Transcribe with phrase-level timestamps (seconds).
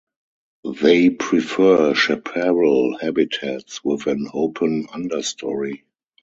[0.81, 5.83] They prefer chaparral habitats with an open understory.